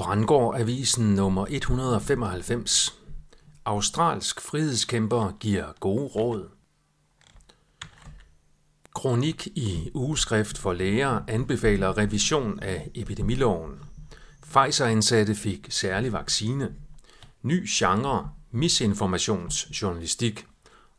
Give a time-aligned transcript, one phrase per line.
[0.00, 2.94] Brandgård Avisen nummer 195.
[3.64, 6.48] Australsk frihedskæmper giver gode råd.
[8.94, 13.78] Kronik i ugeskrift for læger anbefaler revision af epidemiloven.
[14.42, 16.74] Pfizer-ansatte fik særlig vaccine.
[17.42, 20.46] Ny genre, misinformationsjournalistik.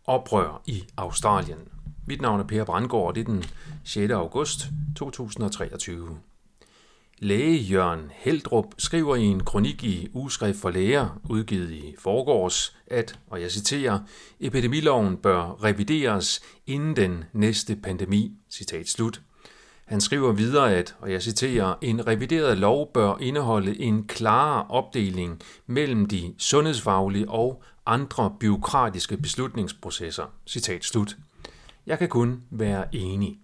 [0.05, 1.59] Oprør i Australien.
[2.07, 3.43] Mit navn er Per Brandgård, det er den
[3.83, 4.11] 6.
[4.11, 6.18] august 2023.
[7.23, 13.20] Læge Jørgen Heldrup skriver i en kronik i Ugeskrift for Læger, udgivet i forgårs, at,
[13.27, 13.99] og jeg citerer,
[14.39, 18.31] epidemiloven bør revideres inden den næste pandemi.
[18.49, 19.21] Citat slut.
[19.85, 25.41] Han skriver videre, at, og jeg citerer, en revideret lov bør indeholde en klarere opdeling
[25.67, 30.26] mellem de sundhedsfaglige og andre byråkratiske beslutningsprocesser.
[30.48, 31.17] Citat slut.
[31.85, 33.40] Jeg kan kun være enig.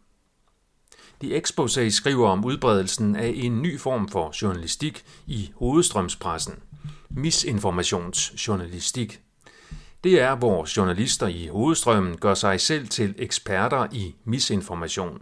[1.22, 6.54] De Exposé skriver om udbredelsen af en ny form for journalistik i hovedstrømspressen.
[7.10, 9.22] Misinformationsjournalistik.
[10.04, 15.22] Det er, hvor journalister i hovedstrømmen gør sig selv til eksperter i misinformation.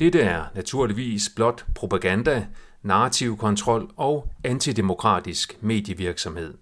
[0.00, 2.46] Dette er naturligvis blot propaganda,
[2.82, 6.54] narrativ kontrol og antidemokratisk medievirksomhed.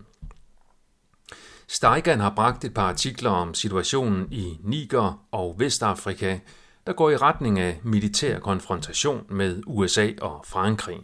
[1.68, 6.38] Steigan har bragt et par artikler om situationen i Niger og Vestafrika,
[6.86, 10.98] der går i retning af militær konfrontation med USA og Frankrig.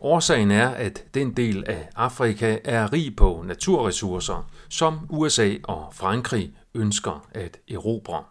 [0.00, 6.54] Årsagen er, at den del af Afrika er rig på naturressourcer, som USA og Frankrig
[6.74, 8.24] ønsker at erobre.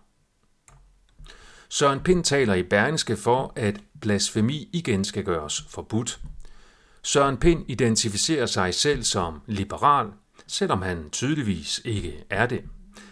[1.69, 6.19] Søren Pind taler i Berlingske for, at blasfemi igen skal gøres forbudt.
[7.03, 10.07] Søren Pind identificerer sig selv som liberal,
[10.47, 12.63] selvom han tydeligvis ikke er det.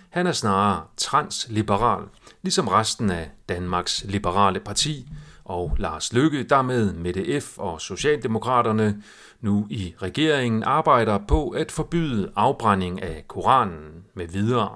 [0.10, 2.04] Han er snarere transliberal,
[2.42, 5.08] ligesom resten af Danmarks Liberale Parti
[5.46, 7.58] og Lars Løkke, der med Mette F.
[7.58, 9.04] og Socialdemokraterne
[9.42, 14.76] nu i regeringen arbejder på at forbyde afbrænding af Koranen med videre.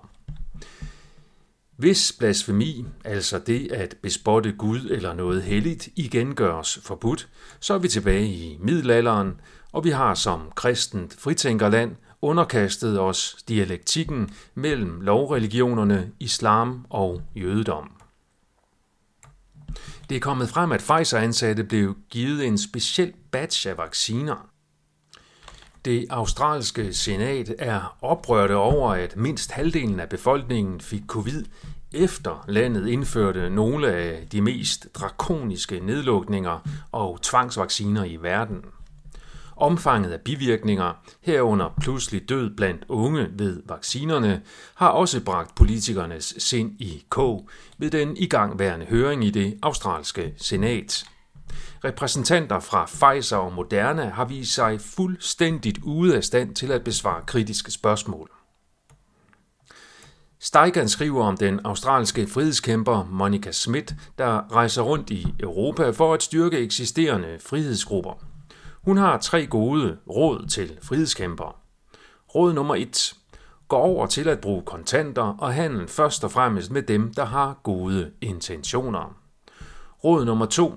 [1.78, 7.30] Hvis blasfemi, altså det at bespotte Gud eller noget helligt, igen gøres forbudt,
[7.60, 9.42] så er vi tilbage i middelalderen,
[9.72, 17.92] og vi har som kristent fritænkerland underkastet os dialektikken mellem lovreligionerne islam og jødedom.
[20.10, 24.50] Det er kommet frem, at Pfizer-ansatte blev givet en speciel batch af vacciner.
[25.86, 31.46] Det australske senat er oprørte over, at mindst halvdelen af befolkningen fik covid,
[31.92, 36.60] efter landet indførte nogle af de mest drakoniske nedlukninger
[36.92, 38.66] og tvangsvacciner i verden.
[39.64, 44.42] Omfanget af bivirkninger, herunder pludselig død blandt unge ved vaccinerne,
[44.76, 51.06] har også bragt politikernes sind i kog ved den igangværende høring i det australske senat.
[51.84, 57.22] Repræsentanter fra Pfizer og Moderna har vist sig fuldstændigt ude af stand til at besvare
[57.26, 58.32] kritiske spørgsmål.
[60.40, 66.24] Steigan skriver om den australske frihedskæmper Monica Smith, der rejser rundt i Europa for at
[66.24, 68.33] styrke eksisterende frihedsgrupper.
[68.84, 71.54] Hun har tre gode råd til frihedskæmpere.
[72.36, 73.14] Råd nummer 1.
[73.68, 77.60] Gå over til at bruge kontanter og handel først og fremmest med dem, der har
[77.64, 79.16] gode intentioner.
[80.04, 80.74] Råd nummer 2.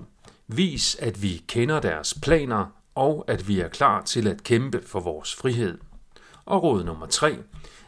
[0.47, 2.65] Vis, at vi kender deres planer
[2.95, 5.77] og at vi er klar til at kæmpe for vores frihed.
[6.45, 7.37] Og råd nummer 3.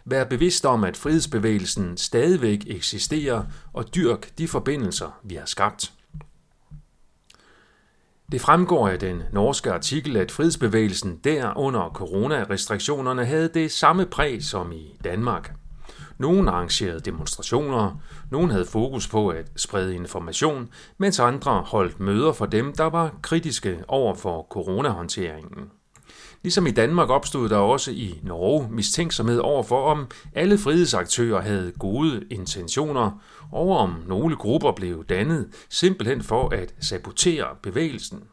[0.06, 3.44] Vær bevidst om, at frihedsbevægelsen stadigvæk eksisterer
[3.74, 5.94] og dyrk de forbindelser, vi har skabt.
[8.32, 14.44] Det fremgår af den norske artikel, at frihedsbevægelsen der under coronarestriktionerne havde det samme præg
[14.44, 15.54] som i Danmark.
[16.18, 18.02] Nogle arrangerede demonstrationer,
[18.32, 23.16] nogle havde fokus på at sprede information, mens andre holdt møder for dem, der var
[23.22, 25.70] kritiske over for coronahåndteringen.
[26.44, 31.72] Ligesom i Danmark opstod der også i Norge mistænksomhed over for, om alle frihedsaktører havde
[31.80, 33.12] gode intentioner,
[33.52, 38.24] og om nogle grupper blev dannet simpelthen for at sabotere bevægelsen.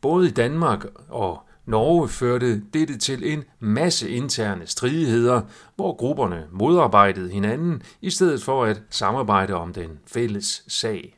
[0.00, 5.40] Både i Danmark og Norge førte dette til en masse interne stridigheder,
[5.76, 11.17] hvor grupperne modarbejdede hinanden i stedet for at samarbejde om den fælles sag.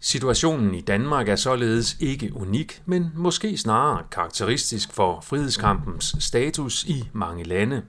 [0.00, 7.08] Situationen i Danmark er således ikke unik, men måske snarere karakteristisk for frihedskampens status i
[7.12, 7.82] mange lande.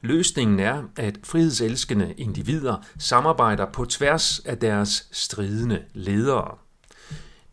[0.00, 6.54] Løsningen er, at frihedselskende individer samarbejder på tværs af deres stridende ledere.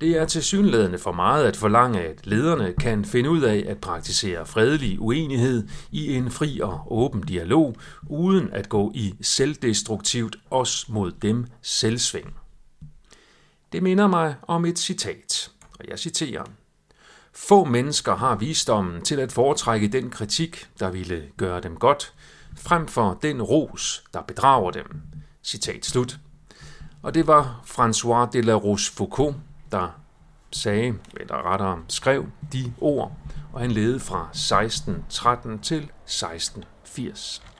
[0.01, 4.45] Det er tilsyneladende for meget at forlange, at lederne kan finde ud af at praktisere
[4.45, 7.75] fredelig uenighed i en fri og åben dialog,
[8.09, 12.43] uden at gå i selvdestruktivt os mod dem selvsving.
[13.74, 16.44] Det minder mig om et citat, og jeg citerer.
[17.34, 22.14] Få mennesker har visdommen til at foretrække den kritik, der ville gøre dem godt,
[22.58, 25.02] frem for den ros, der bedrager dem.
[25.44, 26.20] Citat slut.
[27.02, 29.36] Og det var François de la Rochefoucauld,
[29.72, 30.00] der
[30.52, 33.18] sagde, eller rettere skrev de ord,
[33.54, 37.52] og han levede fra 1613 til 1680.